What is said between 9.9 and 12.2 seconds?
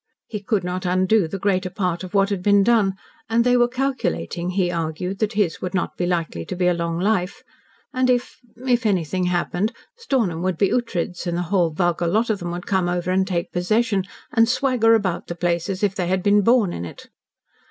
Stornham would be Ughtred's and the whole vulgar